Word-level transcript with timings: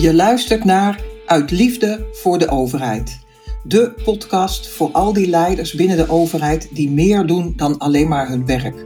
Je 0.00 0.14
luistert 0.14 0.64
naar 0.64 1.00
Uit 1.26 1.50
Liefde 1.50 2.06
voor 2.12 2.38
de 2.38 2.48
Overheid. 2.48 3.18
De 3.62 3.92
podcast 4.04 4.68
voor 4.68 4.92
al 4.92 5.12
die 5.12 5.28
leiders 5.28 5.72
binnen 5.72 5.96
de 5.96 6.08
overheid 6.08 6.68
die 6.72 6.90
meer 6.90 7.26
doen 7.26 7.52
dan 7.56 7.78
alleen 7.78 8.08
maar 8.08 8.28
hun 8.28 8.46
werk. 8.46 8.84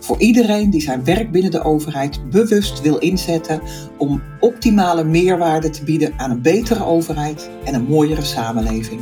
Voor 0.00 0.20
iedereen 0.20 0.70
die 0.70 0.80
zijn 0.80 1.04
werk 1.04 1.30
binnen 1.30 1.50
de 1.50 1.64
overheid 1.64 2.30
bewust 2.30 2.80
wil 2.80 2.98
inzetten 2.98 3.62
om 3.98 4.22
optimale 4.40 5.04
meerwaarde 5.04 5.70
te 5.70 5.84
bieden 5.84 6.12
aan 6.16 6.30
een 6.30 6.42
betere 6.42 6.84
overheid 6.84 7.50
en 7.64 7.74
een 7.74 7.86
mooiere 7.86 8.24
samenleving. 8.24 9.00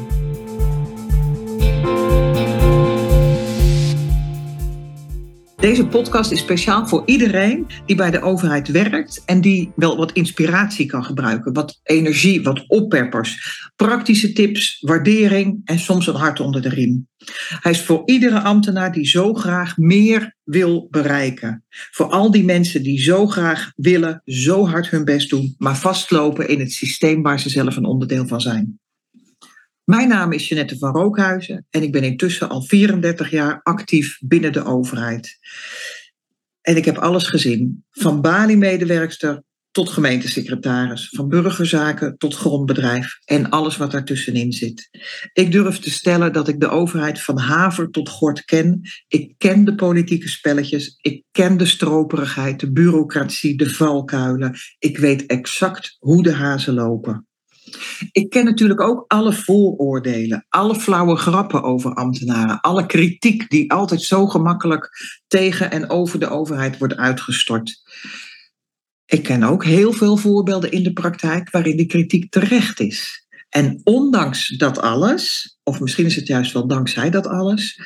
Deze 5.60 5.86
podcast 5.86 6.30
is 6.30 6.40
speciaal 6.40 6.86
voor 6.88 7.02
iedereen 7.06 7.66
die 7.86 7.96
bij 7.96 8.10
de 8.10 8.20
overheid 8.20 8.68
werkt 8.68 9.22
en 9.24 9.40
die 9.40 9.72
wel 9.76 9.96
wat 9.96 10.12
inspiratie 10.12 10.86
kan 10.86 11.04
gebruiken, 11.04 11.52
wat 11.52 11.80
energie, 11.82 12.42
wat 12.42 12.64
oppeppers, 12.68 13.60
praktische 13.76 14.32
tips, 14.32 14.78
waardering 14.80 15.60
en 15.64 15.78
soms 15.78 16.06
een 16.06 16.14
hart 16.14 16.40
onder 16.40 16.62
de 16.62 16.68
riem. 16.68 17.08
Hij 17.60 17.72
is 17.72 17.82
voor 17.82 18.02
iedere 18.04 18.40
ambtenaar 18.40 18.92
die 18.92 19.06
zo 19.06 19.34
graag 19.34 19.76
meer 19.76 20.36
wil 20.44 20.88
bereiken. 20.90 21.64
Voor 21.68 22.06
al 22.06 22.30
die 22.30 22.44
mensen 22.44 22.82
die 22.82 23.00
zo 23.00 23.26
graag 23.26 23.72
willen, 23.76 24.22
zo 24.24 24.66
hard 24.66 24.90
hun 24.90 25.04
best 25.04 25.30
doen, 25.30 25.54
maar 25.58 25.76
vastlopen 25.76 26.48
in 26.48 26.60
het 26.60 26.72
systeem 26.72 27.22
waar 27.22 27.40
ze 27.40 27.48
zelf 27.48 27.76
een 27.76 27.84
onderdeel 27.84 28.26
van 28.26 28.40
zijn. 28.40 28.80
Mijn 29.90 30.08
naam 30.08 30.32
is 30.32 30.48
Jeanette 30.48 30.78
van 30.78 30.92
Rookhuizen 30.92 31.66
en 31.70 31.82
ik 31.82 31.92
ben 31.92 32.02
intussen 32.02 32.48
al 32.48 32.62
34 32.62 33.30
jaar 33.30 33.60
actief 33.62 34.18
binnen 34.20 34.52
de 34.52 34.64
overheid. 34.64 35.38
En 36.60 36.76
ik 36.76 36.84
heb 36.84 36.96
alles 36.96 37.26
gezien, 37.26 37.84
van 37.90 38.20
Bali-medewerkster 38.20 39.42
tot 39.70 39.88
gemeentesecretaris, 39.88 41.08
van 41.08 41.28
burgerzaken 41.28 42.16
tot 42.18 42.34
grondbedrijf 42.34 43.18
en 43.24 43.48
alles 43.48 43.76
wat 43.76 43.90
daartussenin 43.90 44.52
zit. 44.52 44.88
Ik 45.32 45.52
durf 45.52 45.78
te 45.78 45.90
stellen 45.90 46.32
dat 46.32 46.48
ik 46.48 46.60
de 46.60 46.68
overheid 46.68 47.20
van 47.20 47.38
haver 47.38 47.90
tot 47.90 48.08
gort 48.08 48.44
ken. 48.44 48.80
Ik 49.08 49.34
ken 49.38 49.64
de 49.64 49.74
politieke 49.74 50.28
spelletjes, 50.28 50.98
ik 51.00 51.24
ken 51.30 51.56
de 51.56 51.66
stroperigheid, 51.66 52.60
de 52.60 52.72
bureaucratie, 52.72 53.56
de 53.56 53.70
valkuilen. 53.70 54.54
Ik 54.78 54.98
weet 54.98 55.26
exact 55.26 55.96
hoe 55.98 56.22
de 56.22 56.32
hazen 56.32 56.74
lopen. 56.74 57.24
Ik 58.12 58.30
ken 58.30 58.44
natuurlijk 58.44 58.80
ook 58.80 59.04
alle 59.08 59.32
vooroordelen, 59.32 60.46
alle 60.48 60.74
flauwe 60.74 61.16
grappen 61.16 61.62
over 61.62 61.94
ambtenaren, 61.94 62.60
alle 62.60 62.86
kritiek 62.86 63.50
die 63.50 63.72
altijd 63.72 64.02
zo 64.02 64.26
gemakkelijk 64.26 64.90
tegen 65.26 65.70
en 65.70 65.90
over 65.90 66.20
de 66.20 66.28
overheid 66.28 66.78
wordt 66.78 66.96
uitgestort. 66.96 67.82
Ik 69.06 69.22
ken 69.22 69.42
ook 69.42 69.64
heel 69.64 69.92
veel 69.92 70.16
voorbeelden 70.16 70.72
in 70.72 70.82
de 70.82 70.92
praktijk 70.92 71.50
waarin 71.50 71.76
die 71.76 71.86
kritiek 71.86 72.30
terecht 72.30 72.80
is. 72.80 73.28
En 73.50 73.80
ondanks 73.84 74.48
dat 74.48 74.78
alles, 74.78 75.56
of 75.62 75.80
misschien 75.80 76.06
is 76.06 76.16
het 76.16 76.26
juist 76.26 76.52
wel 76.52 76.66
dankzij 76.66 77.10
dat 77.10 77.26
alles, 77.26 77.80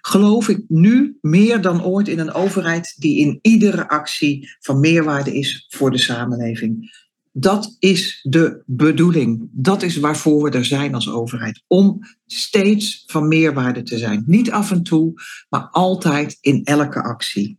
geloof 0.00 0.48
ik 0.48 0.64
nu 0.68 1.18
meer 1.20 1.60
dan 1.60 1.84
ooit 1.84 2.08
in 2.08 2.18
een 2.18 2.32
overheid 2.32 2.94
die 2.96 3.18
in 3.18 3.38
iedere 3.42 3.88
actie 3.88 4.56
van 4.60 4.80
meerwaarde 4.80 5.34
is 5.34 5.66
voor 5.68 5.90
de 5.90 5.98
samenleving. 5.98 6.90
Dat 7.32 7.76
is 7.78 8.20
de 8.22 8.62
bedoeling. 8.66 9.48
Dat 9.52 9.82
is 9.82 9.96
waarvoor 9.96 10.42
we 10.42 10.50
er 10.50 10.64
zijn 10.64 10.94
als 10.94 11.10
overheid. 11.10 11.62
Om 11.66 11.98
steeds 12.26 13.02
van 13.06 13.28
meerwaarde 13.28 13.82
te 13.82 13.98
zijn. 13.98 14.22
Niet 14.26 14.50
af 14.50 14.70
en 14.70 14.82
toe, 14.82 15.12
maar 15.48 15.68
altijd 15.70 16.38
in 16.40 16.64
elke 16.64 17.02
actie. 17.02 17.58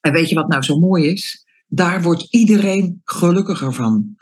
En 0.00 0.12
weet 0.12 0.28
je 0.28 0.34
wat 0.34 0.48
nou 0.48 0.62
zo 0.62 0.78
mooi 0.78 1.06
is? 1.06 1.46
Daar 1.68 2.02
wordt 2.02 2.26
iedereen 2.30 3.00
gelukkiger 3.04 3.74
van. 3.74 4.16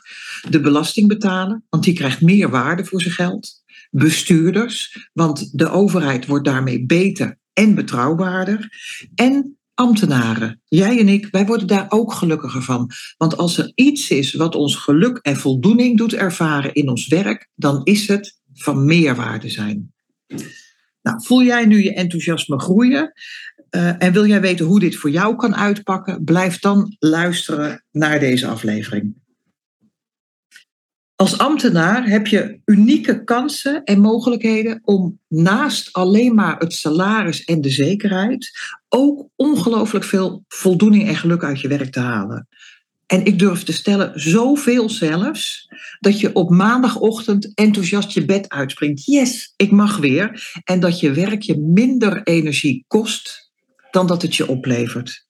De 0.48 0.60
belastingbetaler, 0.60 1.62
want 1.68 1.84
die 1.84 1.94
krijgt 1.94 2.20
meer 2.20 2.50
waarde 2.50 2.84
voor 2.84 3.00
zijn 3.00 3.14
geld. 3.14 3.64
Bestuurders, 3.90 5.08
want 5.12 5.58
de 5.58 5.70
overheid 5.70 6.26
wordt 6.26 6.44
daarmee 6.44 6.86
beter 6.86 7.38
en 7.52 7.74
betrouwbaarder. 7.74 8.68
En 9.14 9.56
ambtenaren, 9.76 10.60
jij 10.64 10.98
en 10.98 11.08
ik, 11.08 11.28
wij 11.30 11.46
worden 11.46 11.66
daar 11.66 11.86
ook 11.88 12.12
gelukkiger 12.12 12.62
van. 12.62 12.90
Want 13.16 13.36
als 13.36 13.58
er 13.58 13.72
iets 13.74 14.10
is 14.10 14.34
wat 14.34 14.54
ons 14.54 14.76
geluk 14.76 15.18
en 15.22 15.36
voldoening 15.36 15.98
doet 15.98 16.14
ervaren 16.14 16.74
in 16.74 16.88
ons 16.88 17.06
werk, 17.06 17.48
dan 17.54 17.80
is 17.84 18.08
het 18.08 18.40
van 18.54 18.84
meerwaarde 18.84 19.48
zijn. 19.48 19.92
Nou, 21.02 21.22
voel 21.22 21.42
jij 21.42 21.66
nu 21.66 21.82
je 21.82 21.94
enthousiasme 21.94 22.60
groeien 22.60 23.12
uh, 23.70 24.02
en 24.02 24.12
wil 24.12 24.26
jij 24.26 24.40
weten 24.40 24.66
hoe 24.66 24.80
dit 24.80 24.96
voor 24.96 25.10
jou 25.10 25.36
kan 25.36 25.56
uitpakken? 25.56 26.24
Blijf 26.24 26.58
dan 26.58 26.96
luisteren 26.98 27.84
naar 27.90 28.18
deze 28.20 28.46
aflevering. 28.46 29.14
Als 31.16 31.38
ambtenaar 31.38 32.08
heb 32.08 32.26
je 32.26 32.60
unieke 32.64 33.24
kansen 33.24 33.84
en 33.84 34.00
mogelijkheden 34.00 34.80
om 34.84 35.20
naast 35.28 35.92
alleen 35.92 36.34
maar 36.34 36.58
het 36.58 36.72
salaris 36.72 37.44
en 37.44 37.60
de 37.60 37.70
zekerheid 37.70 38.50
ook 38.88 39.28
ongelooflijk 39.36 40.04
veel 40.04 40.44
voldoening 40.48 41.08
en 41.08 41.16
geluk 41.16 41.44
uit 41.44 41.60
je 41.60 41.68
werk 41.68 41.92
te 41.92 42.00
halen. 42.00 42.48
En 43.06 43.24
ik 43.24 43.38
durf 43.38 43.62
te 43.62 43.72
stellen, 43.72 44.20
zoveel 44.20 44.90
zelfs, 44.90 45.68
dat 46.00 46.20
je 46.20 46.32
op 46.34 46.50
maandagochtend 46.50 47.54
enthousiast 47.54 48.10
je 48.10 48.24
bed 48.24 48.48
uitspringt. 48.48 49.04
Yes, 49.04 49.52
ik 49.56 49.70
mag 49.70 49.96
weer. 49.96 50.52
En 50.64 50.80
dat 50.80 51.00
je 51.00 51.12
werk 51.12 51.42
je 51.42 51.58
minder 51.58 52.22
energie 52.22 52.84
kost 52.86 53.50
dan 53.90 54.06
dat 54.06 54.22
het 54.22 54.34
je 54.34 54.48
oplevert. 54.48 55.26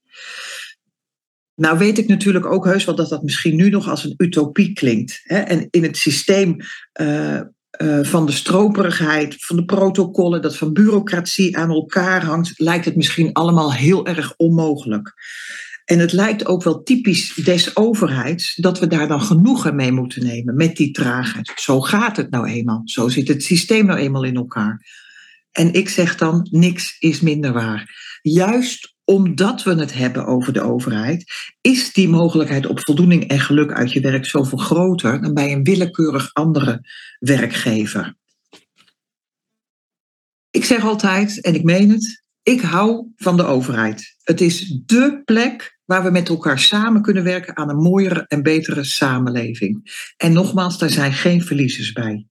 Nou 1.56 1.78
weet 1.78 1.98
ik 1.98 2.08
natuurlijk 2.08 2.46
ook 2.46 2.64
heus 2.64 2.84
wel 2.84 2.94
dat 2.94 3.08
dat 3.08 3.22
misschien 3.22 3.56
nu 3.56 3.68
nog 3.68 3.88
als 3.88 4.04
een 4.04 4.14
utopie 4.16 4.72
klinkt. 4.72 5.20
Hè? 5.22 5.38
En 5.38 5.68
in 5.70 5.82
het 5.82 5.96
systeem 5.96 6.56
uh, 7.00 7.40
uh, 7.82 8.04
van 8.04 8.26
de 8.26 8.32
stroperigheid, 8.32 9.34
van 9.38 9.56
de 9.56 9.64
protocollen, 9.64 10.42
dat 10.42 10.56
van 10.56 10.72
bureaucratie 10.72 11.56
aan 11.56 11.70
elkaar 11.70 12.24
hangt, 12.24 12.52
lijkt 12.56 12.84
het 12.84 12.96
misschien 12.96 13.32
allemaal 13.32 13.72
heel 13.72 14.06
erg 14.06 14.34
onmogelijk. 14.36 15.14
En 15.84 15.98
het 15.98 16.12
lijkt 16.12 16.46
ook 16.46 16.62
wel 16.62 16.82
typisch 16.82 17.34
des 17.34 17.76
overheids 17.76 18.54
dat 18.54 18.78
we 18.78 18.86
daar 18.86 19.08
dan 19.08 19.22
genoegen 19.22 19.76
mee 19.76 19.92
moeten 19.92 20.24
nemen 20.24 20.56
met 20.56 20.76
die 20.76 20.90
traagheid. 20.90 21.52
Zo 21.54 21.80
gaat 21.80 22.16
het 22.16 22.30
nou 22.30 22.46
eenmaal. 22.48 22.82
Zo 22.84 23.08
zit 23.08 23.28
het 23.28 23.42
systeem 23.42 23.86
nou 23.86 23.98
eenmaal 23.98 24.24
in 24.24 24.36
elkaar. 24.36 24.86
En 25.52 25.72
ik 25.72 25.88
zeg 25.88 26.16
dan, 26.16 26.48
niks 26.50 26.96
is 26.98 27.20
minder 27.20 27.52
waar. 27.52 28.18
Juist 28.22 28.95
omdat 29.06 29.62
we 29.62 29.74
het 29.74 29.94
hebben 29.94 30.26
over 30.26 30.52
de 30.52 30.62
overheid, 30.62 31.24
is 31.60 31.92
die 31.92 32.08
mogelijkheid 32.08 32.66
op 32.66 32.80
voldoening 32.80 33.28
en 33.28 33.40
geluk 33.40 33.72
uit 33.72 33.92
je 33.92 34.00
werk 34.00 34.26
zoveel 34.26 34.58
groter 34.58 35.22
dan 35.22 35.34
bij 35.34 35.52
een 35.52 35.62
willekeurig 35.62 36.30
andere 36.32 36.80
werkgever. 37.18 38.16
Ik 40.50 40.64
zeg 40.64 40.84
altijd, 40.84 41.40
en 41.40 41.54
ik 41.54 41.62
meen 41.62 41.90
het, 41.90 42.24
ik 42.42 42.60
hou 42.60 43.12
van 43.16 43.36
de 43.36 43.44
overheid. 43.44 44.16
Het 44.22 44.40
is 44.40 44.80
dé 44.86 45.22
plek 45.24 45.78
waar 45.84 46.02
we 46.02 46.10
met 46.10 46.28
elkaar 46.28 46.58
samen 46.58 47.02
kunnen 47.02 47.24
werken 47.24 47.56
aan 47.56 47.70
een 47.70 47.82
mooiere 47.82 48.24
en 48.28 48.42
betere 48.42 48.84
samenleving. 48.84 50.02
En 50.16 50.32
nogmaals, 50.32 50.78
daar 50.78 50.90
zijn 50.90 51.12
geen 51.12 51.42
verliezers 51.42 51.92
bij. 51.92 52.26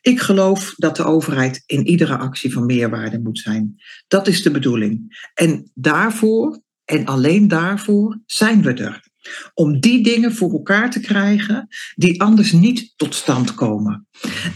Ik 0.00 0.20
geloof 0.20 0.74
dat 0.76 0.96
de 0.96 1.04
overheid 1.04 1.62
in 1.66 1.86
iedere 1.86 2.16
actie 2.16 2.52
van 2.52 2.66
meerwaarde 2.66 3.20
moet 3.20 3.38
zijn. 3.38 3.82
Dat 4.08 4.26
is 4.26 4.42
de 4.42 4.50
bedoeling. 4.50 5.26
En 5.34 5.70
daarvoor, 5.74 6.60
en 6.84 7.04
alleen 7.04 7.48
daarvoor, 7.48 8.20
zijn 8.26 8.62
we 8.62 8.72
er. 8.72 9.10
Om 9.54 9.80
die 9.80 10.02
dingen 10.02 10.34
voor 10.34 10.52
elkaar 10.52 10.90
te 10.90 11.00
krijgen 11.00 11.68
die 11.94 12.22
anders 12.22 12.52
niet 12.52 12.92
tot 12.96 13.14
stand 13.14 13.54
komen. 13.54 14.06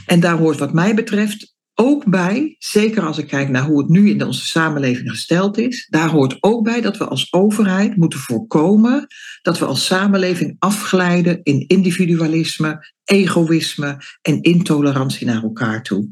En 0.07 0.21
daar 0.21 0.37
hoort 0.37 0.59
wat 0.59 0.73
mij 0.73 0.95
betreft 0.95 1.56
ook 1.79 2.05
bij, 2.05 2.57
zeker 2.59 3.03
als 3.03 3.19
ik 3.19 3.27
kijk 3.27 3.49
naar 3.49 3.65
hoe 3.65 3.79
het 3.79 3.89
nu 3.89 4.11
in 4.11 4.25
onze 4.25 4.47
samenleving 4.47 5.11
gesteld 5.11 5.59
is, 5.59 5.87
daar 5.91 6.09
hoort 6.09 6.37
ook 6.41 6.65
bij 6.65 6.81
dat 6.81 6.97
we 6.97 7.05
als 7.07 7.33
overheid 7.33 7.97
moeten 7.97 8.19
voorkomen 8.19 9.07
dat 9.43 9.59
we 9.59 9.65
als 9.65 9.87
samenleving 9.87 10.57
afglijden 10.59 11.41
in 11.43 11.65
individualisme, 11.67 12.93
egoïsme 13.05 14.03
en 14.23 14.43
intolerantie 14.43 15.27
naar 15.27 15.43
elkaar 15.43 15.83
toe. 15.83 16.09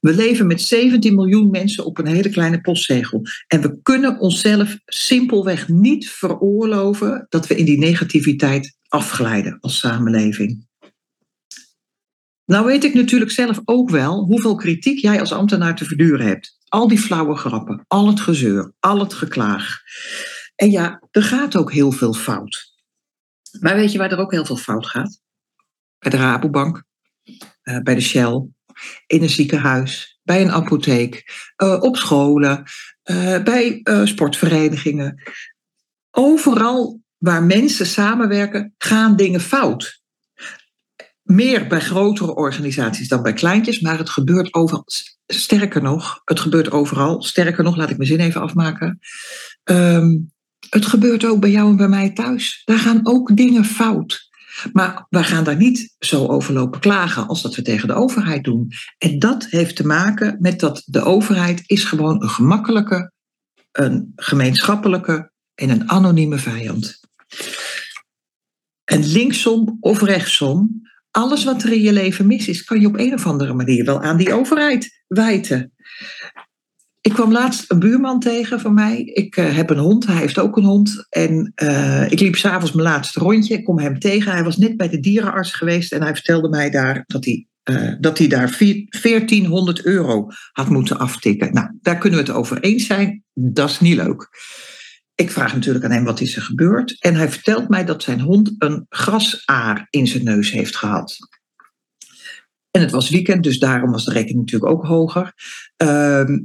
We 0.00 0.14
leven 0.14 0.46
met 0.46 0.60
17 0.60 1.14
miljoen 1.14 1.50
mensen 1.50 1.84
op 1.84 1.98
een 1.98 2.06
hele 2.06 2.30
kleine 2.30 2.60
postzegel. 2.60 3.22
En 3.46 3.60
we 3.60 3.80
kunnen 3.82 4.18
onszelf 4.20 4.78
simpelweg 4.86 5.68
niet 5.68 6.10
veroorloven 6.10 7.26
dat 7.28 7.46
we 7.46 7.56
in 7.56 7.64
die 7.64 7.78
negativiteit 7.78 8.76
afglijden 8.88 9.58
als 9.60 9.78
samenleving. 9.78 10.65
Nou 12.46 12.66
weet 12.66 12.84
ik 12.84 12.94
natuurlijk 12.94 13.30
zelf 13.30 13.60
ook 13.64 13.90
wel 13.90 14.24
hoeveel 14.24 14.54
kritiek 14.54 14.98
jij 14.98 15.20
als 15.20 15.32
ambtenaar 15.32 15.76
te 15.76 15.84
verduren 15.84 16.26
hebt. 16.26 16.58
Al 16.68 16.88
die 16.88 16.98
flauwe 16.98 17.36
grappen, 17.36 17.84
al 17.88 18.06
het 18.06 18.20
gezeur, 18.20 18.72
al 18.80 18.98
het 18.98 19.14
geklaag. 19.14 19.80
En 20.54 20.70
ja, 20.70 21.02
er 21.10 21.22
gaat 21.22 21.56
ook 21.56 21.72
heel 21.72 21.92
veel 21.92 22.14
fout. 22.14 22.74
Maar 23.60 23.74
weet 23.74 23.92
je 23.92 23.98
waar 23.98 24.12
er 24.12 24.18
ook 24.18 24.32
heel 24.32 24.44
veel 24.44 24.56
fout 24.56 24.86
gaat? 24.86 25.20
Bij 25.98 26.10
de 26.10 26.16
Rabobank, 26.16 26.84
uh, 27.24 27.78
bij 27.82 27.94
de 27.94 28.00
Shell, 28.00 28.46
in 29.06 29.22
een 29.22 29.30
ziekenhuis, 29.30 30.20
bij 30.22 30.42
een 30.42 30.50
apotheek, 30.50 31.24
uh, 31.62 31.82
op 31.82 31.96
scholen, 31.96 32.64
uh, 33.04 33.42
bij 33.42 33.80
sportverenigingen. 34.04 35.22
Overal 36.10 37.00
waar 37.16 37.42
mensen 37.42 37.86
samenwerken, 37.86 38.74
gaan 38.78 39.16
dingen 39.16 39.40
fout. 39.40 40.04
Meer 41.26 41.66
bij 41.66 41.80
grotere 41.80 42.34
organisaties 42.34 43.08
dan 43.08 43.22
bij 43.22 43.32
kleintjes, 43.32 43.80
maar 43.80 43.98
het 43.98 44.10
gebeurt 44.10 44.54
overal. 44.54 44.84
Sterker 45.26 45.82
nog, 45.82 46.20
het 46.24 46.40
gebeurt 46.40 46.70
overal. 46.70 47.22
Sterker 47.22 47.64
nog, 47.64 47.76
laat 47.76 47.90
ik 47.90 47.96
mijn 47.96 48.08
zin 48.08 48.20
even 48.20 48.40
afmaken. 48.40 48.98
Ehm, 49.62 50.16
het 50.70 50.86
gebeurt 50.86 51.24
ook 51.24 51.40
bij 51.40 51.50
jou 51.50 51.70
en 51.70 51.76
bij 51.76 51.88
mij 51.88 52.10
thuis. 52.10 52.62
Daar 52.64 52.78
gaan 52.78 53.00
ook 53.06 53.36
dingen 53.36 53.64
fout. 53.64 54.28
Maar 54.72 55.06
we 55.08 55.24
gaan 55.24 55.44
daar 55.44 55.56
niet 55.56 55.94
zo 55.98 56.26
over 56.26 56.52
lopen 56.52 56.80
klagen 56.80 57.26
als 57.26 57.42
dat 57.42 57.54
we 57.54 57.62
tegen 57.62 57.88
de 57.88 57.94
overheid 57.94 58.44
doen. 58.44 58.72
En 58.98 59.18
dat 59.18 59.46
heeft 59.46 59.76
te 59.76 59.86
maken 59.86 60.36
met 60.40 60.60
dat 60.60 60.82
de 60.84 61.02
overheid 61.02 61.62
is 61.66 61.84
gewoon 61.84 62.22
een 62.22 62.28
gemakkelijke, 62.28 63.12
een 63.72 64.12
gemeenschappelijke 64.16 65.30
en 65.54 65.70
een 65.70 65.90
anonieme 65.90 66.38
vijand. 66.38 67.00
En 68.84 69.06
linksom 69.06 69.76
of 69.80 70.02
rechtsom, 70.02 70.82
alles 71.16 71.44
wat 71.44 71.62
er 71.62 71.72
in 71.72 71.80
je 71.80 71.92
leven 71.92 72.26
mis 72.26 72.48
is, 72.48 72.64
kan 72.64 72.80
je 72.80 72.86
op 72.86 72.98
een 72.98 73.14
of 73.14 73.26
andere 73.26 73.54
manier 73.54 73.84
wel 73.84 74.02
aan 74.02 74.16
die 74.16 74.34
overheid 74.34 75.04
wijten. 75.06 75.72
Ik 77.00 77.12
kwam 77.12 77.32
laatst 77.32 77.70
een 77.70 77.78
buurman 77.78 78.20
tegen 78.20 78.60
van 78.60 78.74
mij. 78.74 79.02
Ik 79.02 79.36
uh, 79.36 79.56
heb 79.56 79.70
een 79.70 79.78
hond, 79.78 80.06
hij 80.06 80.16
heeft 80.16 80.38
ook 80.38 80.56
een 80.56 80.64
hond. 80.64 81.06
En 81.08 81.52
uh, 81.62 82.10
ik 82.10 82.20
liep 82.20 82.36
s'avonds 82.36 82.72
mijn 82.72 82.88
laatste 82.88 83.20
rondje. 83.20 83.54
Ik 83.54 83.64
kom 83.64 83.78
hem 83.78 83.98
tegen. 83.98 84.32
Hij 84.32 84.44
was 84.44 84.56
net 84.56 84.76
bij 84.76 84.88
de 84.88 85.00
dierenarts 85.00 85.52
geweest 85.52 85.92
en 85.92 86.02
hij 86.02 86.14
vertelde 86.14 86.48
mij 86.48 86.70
daar 86.70 87.04
dat 87.06 87.24
hij, 87.24 87.46
uh, 87.70 87.92
dat 88.00 88.18
hij 88.18 88.26
daar 88.28 88.56
1400 88.58 89.84
euro 89.84 90.26
had 90.52 90.68
moeten 90.68 90.98
aftikken. 90.98 91.52
Nou, 91.52 91.68
daar 91.80 91.98
kunnen 91.98 92.18
we 92.18 92.26
het 92.26 92.34
over 92.34 92.60
eens 92.60 92.86
zijn. 92.86 93.24
Dat 93.34 93.70
is 93.70 93.80
niet 93.80 93.96
leuk. 93.96 94.28
Ik 95.16 95.30
vraag 95.30 95.54
natuurlijk 95.54 95.84
aan 95.84 95.90
hem 95.90 96.04
wat 96.04 96.20
is 96.20 96.36
er 96.36 96.42
gebeurd. 96.42 97.00
En 97.00 97.14
hij 97.14 97.30
vertelt 97.30 97.68
mij 97.68 97.84
dat 97.84 98.02
zijn 98.02 98.20
hond 98.20 98.54
een 98.58 98.86
grasaar 98.88 99.86
in 99.90 100.06
zijn 100.06 100.24
neus 100.24 100.50
heeft 100.50 100.76
gehad. 100.76 101.16
En 102.70 102.80
het 102.80 102.90
was 102.90 103.10
weekend, 103.10 103.42
dus 103.42 103.58
daarom 103.58 103.90
was 103.90 104.04
de 104.04 104.12
rekening 104.12 104.38
natuurlijk 104.38 104.72
ook 104.72 104.84
hoger. 104.84 105.32
Uh, 105.82 106.38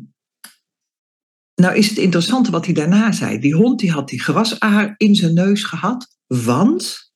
nou 1.55 1.75
is 1.75 1.89
het 1.89 1.97
interessante 1.97 2.51
wat 2.51 2.65
hij 2.65 2.73
daarna 2.73 3.11
zei. 3.11 3.39
Die 3.39 3.55
hond 3.55 3.79
die 3.79 3.91
had 3.91 4.09
die 4.09 4.21
grasaar 4.21 4.93
in 4.97 5.15
zijn 5.15 5.33
neus 5.33 5.63
gehad, 5.63 6.17
want 6.27 7.11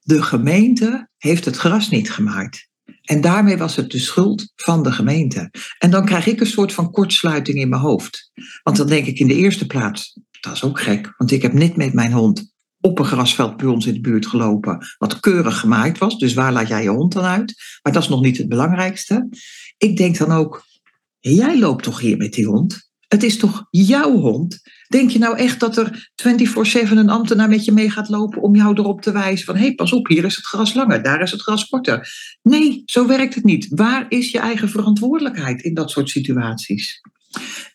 de 0.00 0.22
gemeente 0.22 1.08
heeft 1.16 1.44
het 1.44 1.56
gras 1.56 1.90
niet 1.90 2.10
gemaakt. 2.10 2.68
En 3.02 3.20
daarmee 3.20 3.56
was 3.56 3.76
het 3.76 3.90
de 3.90 3.98
schuld 3.98 4.52
van 4.56 4.82
de 4.82 4.92
gemeente. 4.92 5.50
En 5.78 5.90
dan 5.90 6.04
krijg 6.04 6.26
ik 6.26 6.40
een 6.40 6.46
soort 6.46 6.72
van 6.72 6.90
kortsluiting 6.90 7.58
in 7.58 7.68
mijn 7.68 7.82
hoofd. 7.82 8.30
Want 8.62 8.76
dan 8.76 8.86
denk 8.86 9.06
ik 9.06 9.18
in 9.18 9.28
de 9.28 9.34
eerste 9.34 9.66
plaats, 9.66 10.18
dat 10.40 10.52
is 10.52 10.64
ook 10.64 10.80
gek, 10.80 11.14
want 11.16 11.30
ik 11.30 11.42
heb 11.42 11.52
net 11.52 11.76
met 11.76 11.92
mijn 11.92 12.12
hond 12.12 12.52
op 12.80 12.98
een 12.98 13.04
grasveld 13.04 13.56
bij 13.56 13.66
ons 13.66 13.86
in 13.86 13.94
de 13.94 14.00
buurt 14.00 14.26
gelopen, 14.26 14.86
wat 14.98 15.20
keurig 15.20 15.58
gemaakt 15.58 15.98
was. 15.98 16.18
Dus 16.18 16.34
waar 16.34 16.52
laat 16.52 16.68
jij 16.68 16.82
je 16.82 16.88
hond 16.88 17.12
dan 17.12 17.24
uit? 17.24 17.54
Maar 17.82 17.92
dat 17.92 18.02
is 18.02 18.08
nog 18.08 18.20
niet 18.20 18.38
het 18.38 18.48
belangrijkste. 18.48 19.28
Ik 19.76 19.96
denk 19.96 20.18
dan 20.18 20.32
ook, 20.32 20.64
jij 21.18 21.58
loopt 21.58 21.82
toch 21.82 22.00
hier 22.00 22.16
met 22.16 22.32
die 22.32 22.46
hond? 22.46 22.88
Het 23.08 23.22
is 23.22 23.36
toch 23.36 23.66
jouw 23.70 24.16
hond? 24.16 24.60
Denk 24.88 25.10
je 25.10 25.18
nou 25.18 25.36
echt 25.36 25.60
dat 25.60 25.76
er 25.76 26.10
24-7 26.88 26.90
een 26.90 27.08
ambtenaar 27.08 27.48
met 27.48 27.64
je 27.64 27.72
mee 27.72 27.90
gaat 27.90 28.08
lopen 28.08 28.42
om 28.42 28.56
jou 28.56 28.78
erop 28.78 29.00
te 29.02 29.12
wijzen 29.12 29.46
van 29.46 29.56
hé, 29.56 29.64
hey, 29.64 29.74
pas 29.74 29.92
op, 29.92 30.08
hier 30.08 30.24
is 30.24 30.36
het 30.36 30.46
gras 30.46 30.74
langer, 30.74 31.02
daar 31.02 31.22
is 31.22 31.30
het 31.30 31.42
gras 31.42 31.68
korter. 31.68 32.08
Nee, 32.42 32.82
zo 32.86 33.06
werkt 33.06 33.34
het 33.34 33.44
niet. 33.44 33.66
Waar 33.68 34.06
is 34.08 34.30
je 34.30 34.38
eigen 34.38 34.68
verantwoordelijkheid 34.68 35.62
in 35.62 35.74
dat 35.74 35.90
soort 35.90 36.10
situaties? 36.10 37.00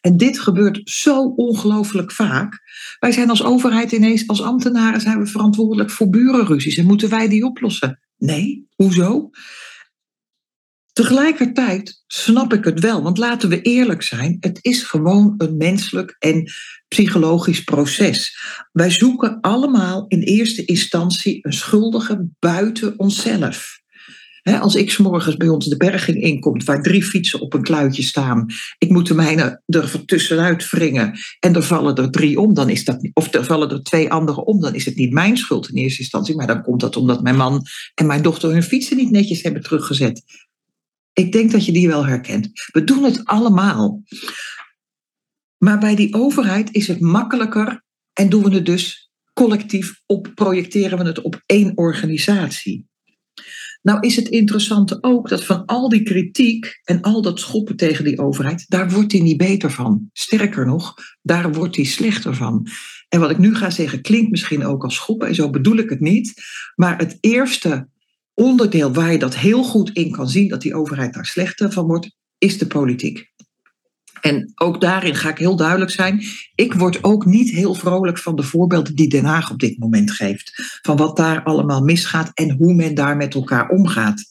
En 0.02 0.18
dit 0.18 0.40
gebeurt 0.40 0.82
zo 0.84 1.24
ongelooflijk 1.24 2.12
vaak. 2.12 2.60
Wij 3.00 3.12
zijn 3.12 3.30
als 3.30 3.44
overheid 3.44 3.92
ineens, 3.92 4.28
als 4.28 4.42
ambtenaren, 4.42 5.02
zijn 5.02 5.20
we 5.20 5.26
verantwoordelijk 5.26 5.90
voor 5.90 6.10
burenruzies 6.10 6.78
en 6.78 6.86
moeten 6.86 7.10
wij 7.10 7.28
die 7.28 7.46
oplossen? 7.46 8.00
Nee, 8.18 8.68
hoezo? 8.76 9.30
Tegelijkertijd 10.94 12.04
snap 12.08 12.54
ik 12.54 12.66
het 12.66 12.80
wel, 12.80 13.02
want 13.04 13.18
laten 13.18 13.50
we 13.50 13.62
eerlijk 13.62 14.02
zijn, 14.02 14.38
het 14.40 14.60
is 14.62 14.84
gewoon 14.84 15.34
een 15.38 15.58
menselijk 15.58 16.16
en 16.20 16.52
psychologisch 16.88 17.64
proces. 17.64 18.38
Wij 18.72 18.90
zoeken 18.90 19.40
allemaal 19.42 20.06
in 20.08 20.22
eerste 20.22 20.66
instantie 20.66 21.40
een 21.42 21.54
schuldige 21.54 22.28
buiten 22.40 23.00
onszelf. 23.00 23.84
Als 24.54 24.76
ik 24.76 24.98
morgens 24.98 25.38
bij 25.38 25.48
ons 25.48 25.66
de 25.66 25.78
berging 25.78 26.22
inkomt, 26.22 26.64
waar 26.64 26.82
drie 26.82 27.04
fietsen 27.04 27.42
op 27.42 27.54
een 27.54 27.64
kluitje 27.64 28.04
staan, 28.04 28.46
ik 28.78 28.90
moet 28.90 29.08
de 29.08 29.14
mijne 29.14 29.62
er 29.66 30.06
tussenuit 30.06 30.70
wringen 30.70 31.20
en 31.40 31.56
er 31.56 31.64
vallen 31.64 31.96
er 31.96 32.12
drie 32.12 32.40
om, 32.40 32.54
dan 32.54 32.70
is 32.70 32.86
dat, 32.86 33.10
of 33.14 33.34
er 33.34 33.46
vallen 33.46 33.70
er 33.70 33.84
twee 33.84 34.12
anderen 34.12 34.46
om, 34.46 34.62
dan 34.62 34.76
is 34.76 34.86
het 34.86 34.96
niet 34.96 35.12
mijn 35.12 35.38
schuld 35.38 35.70
in 35.70 35.76
eerste 35.76 36.00
instantie, 36.00 36.36
maar 36.36 36.48
dan 36.48 36.64
komt 36.64 36.80
dat 36.80 36.96
omdat 36.96 37.24
mijn 37.24 37.36
man 37.36 37.66
en 37.94 38.06
mijn 38.06 38.22
dochter 38.22 38.52
hun 38.52 38.64
fietsen 38.64 38.98
niet 38.98 39.12
netjes 39.12 39.42
hebben 39.42 39.62
teruggezet. 39.62 40.24
Ik 41.14 41.32
denk 41.32 41.52
dat 41.52 41.66
je 41.66 41.72
die 41.72 41.88
wel 41.88 42.06
herkent. 42.06 42.50
We 42.72 42.84
doen 42.84 43.04
het 43.04 43.26
allemaal. 43.26 44.04
Maar 45.58 45.80
bij 45.80 45.96
die 45.96 46.14
overheid 46.14 46.70
is 46.72 46.88
het 46.88 47.00
makkelijker 47.00 47.84
en 48.14 48.30
doen 48.30 48.44
we 48.44 48.56
het 48.56 48.66
dus 48.66 49.12
collectief 49.34 50.02
op, 50.06 50.32
projecteren 50.36 50.98
we 50.98 51.04
het 51.04 51.22
op 51.22 51.44
één 51.46 51.72
organisatie. 51.78 52.88
Nou 53.86 54.00
is 54.00 54.16
het 54.16 54.28
interessante 54.28 54.98
ook 55.02 55.30
dat 55.30 55.44
van 55.44 55.66
al 55.66 55.90
die 55.90 56.04
kritiek 56.04 56.80
en 56.84 57.02
al 57.02 57.22
dat 57.22 57.40
schoppen 57.40 57.76
tegen 57.76 58.04
die 58.04 58.20
overheid, 58.20 58.66
daar 58.68 58.90
wordt 58.90 59.12
hij 59.12 59.22
niet 59.22 59.38
beter 59.38 59.72
van. 59.72 60.10
Sterker 60.14 60.66
nog, 60.66 60.94
daar 61.22 61.54
wordt 61.54 61.76
hij 61.76 61.86
slechter 61.86 62.36
van. 62.36 62.68
En 63.10 63.20
wat 63.20 63.30
ik 63.30 63.38
nu 63.38 63.56
ga 63.56 63.70
zeggen 63.70 64.02
klinkt 64.02 64.32
misschien 64.32 64.66
ook 64.66 64.84
als 64.84 64.96
schoppen, 64.96 65.28
en 65.28 65.36
zo 65.36 65.50
bedoel 65.50 65.78
ik 65.78 65.90
het 65.90 66.00
niet. 66.00 66.34
Maar 66.76 66.98
het 66.98 67.18
eerste 67.20 67.90
onderdeel 68.34 68.94
waar 68.94 69.12
je 69.12 69.20
dat 69.20 69.36
heel 69.36 69.64
goed 69.64 69.90
in 69.94 70.12
kan 70.12 70.30
zien, 70.30 70.48
dat 70.48 70.62
die 70.62 70.76
overheid 70.76 71.14
daar 71.14 71.26
slechter 71.26 71.72
van 71.72 71.86
wordt, 71.86 72.16
is 72.38 72.58
de 72.58 72.68
politiek. 72.68 73.34
En 74.26 74.52
ook 74.56 74.82
daarin 74.82 75.16
ga 75.16 75.30
ik 75.30 75.38
heel 75.38 75.56
duidelijk 75.56 75.92
zijn. 75.92 76.24
Ik 76.56 76.74
word 76.74 77.04
ook 77.04 77.26
niet 77.26 77.50
heel 77.50 77.74
vrolijk 77.74 78.18
van 78.18 78.36
de 78.36 78.44
voorbeelden 78.44 78.96
die 78.96 79.10
Den 79.10 79.26
Haag 79.26 79.52
op 79.52 79.60
dit 79.60 79.80
moment 79.80 80.12
geeft. 80.12 80.80
Van 80.82 80.98
wat 80.98 81.18
daar 81.18 81.44
allemaal 81.44 81.82
misgaat 81.82 82.32
en 82.34 82.52
hoe 82.52 82.74
men 82.74 82.94
daar 82.94 83.18
met 83.18 83.34
elkaar 83.34 83.70
omgaat. 83.70 84.24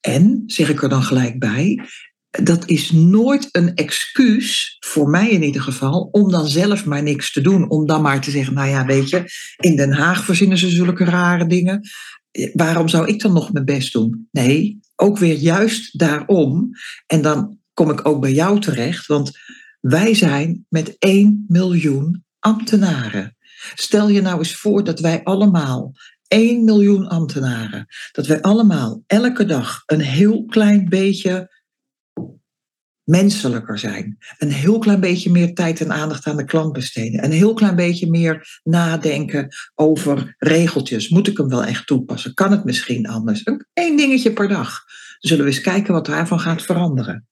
En, 0.00 0.42
zeg 0.46 0.68
ik 0.68 0.82
er 0.82 0.88
dan 0.88 1.02
gelijk 1.02 1.38
bij, 1.38 1.80
dat 2.30 2.68
is 2.68 2.90
nooit 2.90 3.48
een 3.52 3.74
excuus, 3.74 4.76
voor 4.80 5.08
mij 5.08 5.30
in 5.30 5.42
ieder 5.42 5.62
geval, 5.62 6.08
om 6.12 6.30
dan 6.30 6.48
zelf 6.48 6.84
maar 6.84 7.02
niks 7.02 7.32
te 7.32 7.40
doen. 7.40 7.70
Om 7.70 7.86
dan 7.86 8.02
maar 8.02 8.20
te 8.20 8.30
zeggen, 8.30 8.54
nou 8.54 8.68
ja, 8.68 8.86
weet 8.86 9.08
je, 9.08 9.24
in 9.56 9.76
Den 9.76 9.92
Haag 9.92 10.24
verzinnen 10.24 10.58
ze 10.58 10.68
zulke 10.68 11.04
rare 11.04 11.46
dingen 11.46 11.88
waarom 12.52 12.88
zou 12.88 13.06
ik 13.06 13.20
dan 13.20 13.32
nog 13.32 13.52
mijn 13.52 13.64
best 13.64 13.92
doen? 13.92 14.28
Nee, 14.30 14.80
ook 14.96 15.18
weer 15.18 15.36
juist 15.36 15.98
daarom. 15.98 16.70
En 17.06 17.22
dan 17.22 17.58
kom 17.74 17.90
ik 17.90 18.06
ook 18.08 18.20
bij 18.20 18.32
jou 18.32 18.60
terecht, 18.60 19.06
want 19.06 19.38
wij 19.80 20.14
zijn 20.14 20.66
met 20.68 20.96
1 20.98 21.44
miljoen 21.48 22.24
ambtenaren. 22.38 23.36
Stel 23.74 24.08
je 24.08 24.20
nou 24.20 24.38
eens 24.38 24.56
voor 24.56 24.84
dat 24.84 25.00
wij 25.00 25.22
allemaal 25.22 25.92
1 26.28 26.64
miljoen 26.64 27.06
ambtenaren, 27.06 27.86
dat 28.12 28.26
wij 28.26 28.42
allemaal 28.42 29.02
elke 29.06 29.44
dag 29.44 29.82
een 29.86 30.00
heel 30.00 30.44
klein 30.44 30.88
beetje 30.88 31.52
menselijker 33.04 33.78
zijn. 33.78 34.18
Een 34.38 34.50
heel 34.50 34.78
klein 34.78 35.00
beetje 35.00 35.30
meer 35.30 35.54
tijd 35.54 35.80
en 35.80 35.92
aandacht 35.92 36.26
aan 36.26 36.36
de 36.36 36.44
klant 36.44 36.72
besteden. 36.72 37.24
Een 37.24 37.32
heel 37.32 37.54
klein 37.54 37.76
beetje 37.76 38.10
meer 38.10 38.60
nadenken 38.62 39.48
over 39.74 40.34
regeltjes. 40.38 41.08
Moet 41.08 41.26
ik 41.26 41.36
hem 41.36 41.48
wel 41.48 41.64
echt 41.64 41.86
toepassen? 41.86 42.34
Kan 42.34 42.50
het 42.50 42.64
misschien 42.64 43.08
anders? 43.08 43.42
Eén 43.72 43.96
dingetje 43.96 44.32
per 44.32 44.48
dag. 44.48 44.84
Zullen 45.18 45.44
we 45.44 45.50
eens 45.50 45.60
kijken 45.60 45.92
wat 45.92 46.06
daarvan 46.06 46.40
gaat 46.40 46.62
veranderen. 46.62 47.26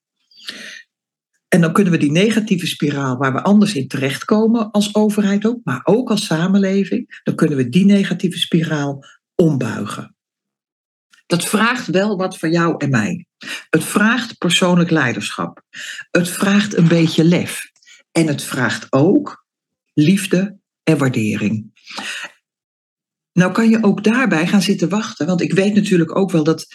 En 1.53 1.61
dan 1.61 1.73
kunnen 1.73 1.93
we 1.93 1.99
die 1.99 2.11
negatieve 2.11 2.67
spiraal 2.67 3.17
waar 3.17 3.33
we 3.33 3.41
anders 3.41 3.75
in 3.75 3.87
terechtkomen 3.87 4.71
als 4.71 4.95
overheid 4.95 5.45
ook, 5.45 5.59
maar 5.63 5.81
ook 5.83 6.09
als 6.09 6.25
samenleving, 6.25 7.21
dan 7.23 7.35
kunnen 7.35 7.57
we 7.57 7.69
die 7.69 7.85
negatieve 7.85 8.37
spiraal 8.37 9.05
ombuigen. 9.35 10.15
Dat 11.25 11.45
vraagt 11.45 11.87
wel 11.87 12.17
wat 12.17 12.37
van 12.37 12.51
jou 12.51 12.75
en 12.77 12.89
mij. 12.89 13.25
Het 13.69 13.83
vraagt 13.83 14.37
persoonlijk 14.37 14.89
leiderschap. 14.89 15.61
Het 16.11 16.29
vraagt 16.29 16.77
een 16.77 16.87
beetje 16.87 17.23
lef. 17.23 17.71
En 18.11 18.27
het 18.27 18.43
vraagt 18.43 18.87
ook 18.89 19.45
liefde 19.93 20.57
en 20.83 20.97
waardering. 20.97 21.71
Nou 23.33 23.51
kan 23.51 23.69
je 23.69 23.83
ook 23.83 24.03
daarbij 24.03 24.47
gaan 24.47 24.61
zitten 24.61 24.89
wachten, 24.89 25.25
want 25.25 25.41
ik 25.41 25.53
weet 25.53 25.75
natuurlijk 25.75 26.15
ook 26.15 26.31
wel 26.31 26.43
dat 26.43 26.67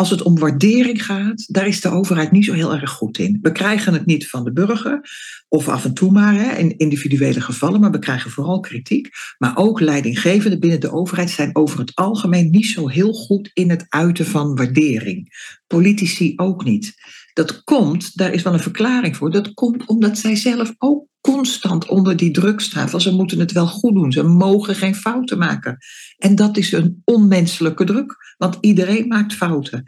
als 0.00 0.10
het 0.10 0.22
om 0.22 0.38
waardering 0.38 1.04
gaat, 1.04 1.54
daar 1.54 1.66
is 1.66 1.80
de 1.80 1.88
overheid 1.88 2.30
niet 2.30 2.44
zo 2.44 2.52
heel 2.52 2.74
erg 2.74 2.90
goed 2.90 3.18
in. 3.18 3.38
We 3.42 3.52
krijgen 3.52 3.92
het 3.92 4.06
niet 4.06 4.28
van 4.28 4.44
de 4.44 4.52
burger, 4.52 5.00
of 5.48 5.68
af 5.68 5.84
en 5.84 5.94
toe 5.94 6.12
maar 6.12 6.34
hè, 6.34 6.56
in 6.56 6.76
individuele 6.76 7.40
gevallen, 7.40 7.80
maar 7.80 7.90
we 7.90 7.98
krijgen 7.98 8.30
vooral 8.30 8.60
kritiek. 8.60 9.08
Maar 9.38 9.56
ook 9.56 9.80
leidinggevenden 9.80 10.60
binnen 10.60 10.80
de 10.80 10.92
overheid 10.92 11.30
zijn 11.30 11.56
over 11.56 11.78
het 11.78 11.94
algemeen 11.94 12.50
niet 12.50 12.66
zo 12.66 12.88
heel 12.88 13.12
goed 13.12 13.50
in 13.52 13.70
het 13.70 13.86
uiten 13.88 14.26
van 14.26 14.56
waardering. 14.56 15.28
Politici 15.66 16.32
ook 16.36 16.64
niet. 16.64 16.94
Dat 17.32 17.64
komt, 17.64 18.16
daar 18.16 18.32
is 18.32 18.42
wel 18.42 18.52
een 18.52 18.60
verklaring 18.60 19.16
voor, 19.16 19.30
dat 19.30 19.54
komt 19.54 19.86
omdat 19.86 20.18
zij 20.18 20.36
zelf 20.36 20.74
ook 20.78 21.09
constant 21.20 21.86
onder 21.86 22.16
die 22.16 22.30
druk 22.30 22.60
staan 22.60 22.88
van 22.88 23.00
ze 23.00 23.12
moeten 23.12 23.38
het 23.38 23.52
wel 23.52 23.66
goed 23.66 23.94
doen, 23.94 24.12
ze 24.12 24.22
mogen 24.22 24.74
geen 24.74 24.94
fouten 24.94 25.38
maken. 25.38 25.76
En 26.16 26.34
dat 26.34 26.56
is 26.56 26.72
een 26.72 27.02
onmenselijke 27.04 27.84
druk, 27.84 28.34
want 28.36 28.58
iedereen 28.60 29.08
maakt 29.08 29.34
fouten. 29.34 29.84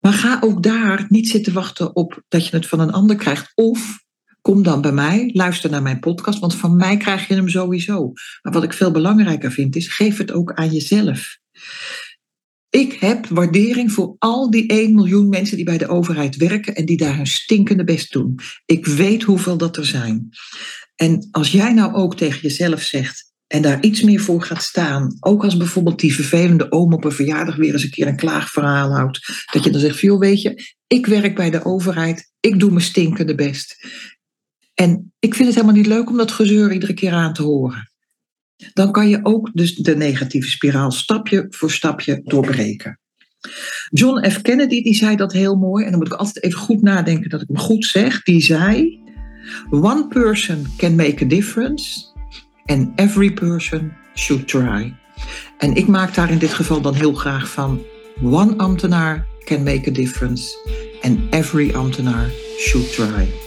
Maar 0.00 0.12
ga 0.12 0.38
ook 0.40 0.62
daar 0.62 1.06
niet 1.08 1.28
zitten 1.28 1.52
wachten 1.52 1.96
op 1.96 2.22
dat 2.28 2.46
je 2.46 2.56
het 2.56 2.66
van 2.66 2.80
een 2.80 2.92
ander 2.92 3.16
krijgt. 3.16 3.52
Of 3.54 4.04
kom 4.40 4.62
dan 4.62 4.80
bij 4.80 4.92
mij, 4.92 5.30
luister 5.32 5.70
naar 5.70 5.82
mijn 5.82 6.00
podcast, 6.00 6.38
want 6.38 6.54
van 6.54 6.76
mij 6.76 6.96
krijg 6.96 7.28
je 7.28 7.34
hem 7.34 7.48
sowieso. 7.48 8.12
Maar 8.42 8.52
wat 8.52 8.62
ik 8.62 8.72
veel 8.72 8.90
belangrijker 8.90 9.52
vind 9.52 9.76
is, 9.76 9.88
geef 9.88 10.18
het 10.18 10.32
ook 10.32 10.52
aan 10.52 10.70
jezelf. 10.70 11.38
Ik 12.70 12.92
heb 12.92 13.26
waardering 13.26 13.92
voor 13.92 14.16
al 14.18 14.50
die 14.50 14.66
1 14.66 14.94
miljoen 14.94 15.28
mensen 15.28 15.56
die 15.56 15.64
bij 15.64 15.78
de 15.78 15.88
overheid 15.88 16.36
werken 16.36 16.74
en 16.74 16.84
die 16.84 16.96
daar 16.96 17.16
hun 17.16 17.26
stinkende 17.26 17.84
best 17.84 18.12
doen. 18.12 18.38
Ik 18.64 18.86
weet 18.86 19.22
hoeveel 19.22 19.56
dat 19.56 19.76
er 19.76 19.86
zijn. 19.86 20.28
En 20.94 21.28
als 21.30 21.52
jij 21.52 21.72
nou 21.72 21.94
ook 21.94 22.16
tegen 22.16 22.40
jezelf 22.40 22.82
zegt 22.82 23.32
en 23.46 23.62
daar 23.62 23.82
iets 23.82 24.02
meer 24.02 24.20
voor 24.20 24.42
gaat 24.42 24.62
staan, 24.62 25.16
ook 25.20 25.44
als 25.44 25.56
bijvoorbeeld 25.56 26.00
die 26.00 26.14
vervelende 26.14 26.72
oom 26.72 26.92
op 26.92 27.04
een 27.04 27.12
verjaardag 27.12 27.56
weer 27.56 27.72
eens 27.72 27.82
een 27.82 27.90
keer 27.90 28.06
een 28.06 28.16
klaagverhaal 28.16 28.94
houdt, 28.94 29.46
dat 29.52 29.64
je 29.64 29.70
dan 29.70 29.80
zegt, 29.80 30.00
joh, 30.00 30.18
weet 30.18 30.42
je, 30.42 30.74
ik 30.86 31.06
werk 31.06 31.34
bij 31.34 31.50
de 31.50 31.64
overheid, 31.64 32.32
ik 32.40 32.60
doe 32.60 32.70
mijn 32.70 32.84
stinkende 32.84 33.34
best. 33.34 33.76
En 34.74 35.12
ik 35.18 35.34
vind 35.34 35.46
het 35.48 35.56
helemaal 35.56 35.76
niet 35.76 35.86
leuk 35.86 36.08
om 36.08 36.16
dat 36.16 36.30
gezeur 36.30 36.72
iedere 36.72 36.94
keer 36.94 37.12
aan 37.12 37.32
te 37.32 37.42
horen 37.42 37.90
dan 38.72 38.92
kan 38.92 39.08
je 39.08 39.18
ook 39.22 39.50
dus 39.52 39.74
de 39.74 39.96
negatieve 39.96 40.48
spiraal 40.48 40.90
stapje 40.90 41.46
voor 41.50 41.70
stapje 41.70 42.20
doorbreken. 42.24 42.98
John 43.90 44.30
F. 44.30 44.42
Kennedy 44.42 44.82
die 44.82 44.94
zei 44.94 45.16
dat 45.16 45.32
heel 45.32 45.54
mooi, 45.54 45.84
en 45.84 45.90
dan 45.90 45.98
moet 45.98 46.12
ik 46.12 46.18
altijd 46.18 46.44
even 46.44 46.58
goed 46.58 46.82
nadenken 46.82 47.30
dat 47.30 47.40
ik 47.40 47.48
hem 47.48 47.58
goed 47.58 47.84
zeg. 47.84 48.22
Die 48.22 48.40
zei: 48.40 49.00
One 49.70 50.08
person 50.08 50.66
can 50.76 50.94
make 50.94 51.24
a 51.24 51.28
difference, 51.28 52.04
and 52.64 53.00
every 53.00 53.32
person 53.32 53.92
should 54.14 54.48
try. 54.48 54.94
En 55.58 55.74
ik 55.74 55.86
maak 55.86 56.14
daar 56.14 56.30
in 56.30 56.38
dit 56.38 56.54
geval 56.54 56.80
dan 56.80 56.94
heel 56.94 57.14
graag 57.14 57.50
van: 57.50 57.82
One 58.22 58.56
ambtenaar 58.56 59.26
can 59.44 59.62
make 59.62 59.88
a 59.88 59.92
difference, 59.92 60.56
and 61.00 61.18
every 61.30 61.74
ambtenaar 61.74 62.30
should 62.58 62.92
try. 62.92 63.45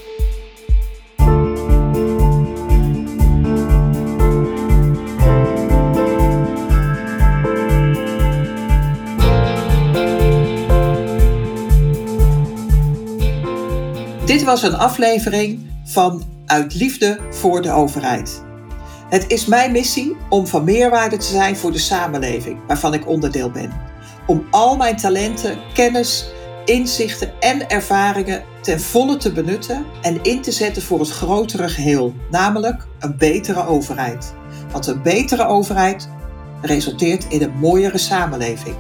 Was 14.50 14.64
een 14.64 14.78
aflevering 14.78 15.60
van 15.84 16.24
Uit 16.46 16.74
Liefde 16.74 17.20
voor 17.32 17.62
de 17.62 17.72
Overheid. 17.72 18.44
Het 19.10 19.26
is 19.28 19.46
mijn 19.46 19.72
missie 19.72 20.18
om 20.30 20.48
van 20.48 20.64
meerwaarde 20.64 21.18
te 21.18 21.26
zijn 21.26 21.58
voor 21.58 21.72
de 21.72 21.78
samenleving 21.78 22.60
waarvan 22.68 22.94
ik 22.94 23.08
onderdeel 23.08 23.52
ben. 23.52 23.72
Om 24.28 24.48
al 24.52 24.78
mijn 24.78 24.96
talenten, 24.96 25.58
kennis, 25.74 26.30
inzichten 26.66 27.32
en 27.40 27.70
ervaringen 27.70 28.44
ten 28.62 28.82
volle 28.82 29.18
te 29.18 29.32
benutten 29.32 29.86
en 30.02 30.24
in 30.24 30.42
te 30.42 30.52
zetten 30.52 30.82
voor 30.82 31.00
het 31.00 31.10
grotere 31.10 31.70
geheel, 31.70 32.14
namelijk 32.32 32.88
een 33.00 33.18
betere 33.18 33.66
overheid. 33.66 34.34
Want 34.72 34.88
een 34.88 35.02
betere 35.02 35.46
overheid 35.46 36.10
resulteert 36.62 37.26
in 37.28 37.42
een 37.42 37.58
mooiere 37.60 37.98
samenleving. 37.98 38.76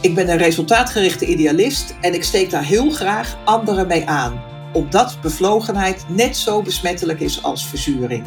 Ik 0.00 0.14
ben 0.14 0.30
een 0.30 0.38
resultaatgerichte 0.38 1.26
idealist 1.26 1.94
en 2.00 2.14
ik 2.14 2.24
steek 2.24 2.50
daar 2.50 2.64
heel 2.64 2.90
graag 2.90 3.36
anderen 3.44 3.86
mee 3.86 4.08
aan 4.08 4.52
omdat 4.74 5.18
bevlogenheid 5.22 6.04
net 6.08 6.36
zo 6.36 6.62
besmettelijk 6.62 7.20
is 7.20 7.42
als 7.42 7.66
verzuring. 7.66 8.24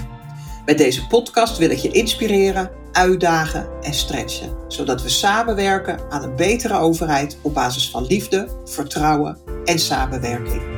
Met 0.65 0.77
deze 0.77 1.07
podcast 1.07 1.57
wil 1.57 1.69
ik 1.69 1.77
je 1.77 1.91
inspireren, 1.91 2.71
uitdagen 2.91 3.69
en 3.81 3.93
stretchen, 3.93 4.55
zodat 4.67 5.01
we 5.01 5.09
samenwerken 5.09 5.99
aan 6.09 6.23
een 6.23 6.35
betere 6.35 6.77
overheid 6.77 7.37
op 7.41 7.53
basis 7.53 7.89
van 7.89 8.05
liefde, 8.05 8.47
vertrouwen 8.65 9.37
en 9.65 9.79
samenwerking. 9.79 10.76